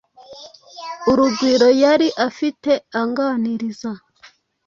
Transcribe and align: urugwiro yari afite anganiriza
urugwiro 1.11 1.67
yari 1.83 2.07
afite 2.27 2.71
anganiriza 2.99 3.91